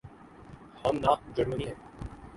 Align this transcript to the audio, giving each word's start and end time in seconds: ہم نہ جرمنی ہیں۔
ہم 0.83 0.95
نہ 1.03 1.11
جرمنی 1.35 1.65
ہیں۔ 1.67 1.75